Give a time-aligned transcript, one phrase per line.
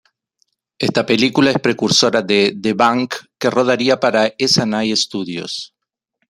[0.79, 5.75] Esta película es precursora de The Bank que rodaría para Essanay Studios'.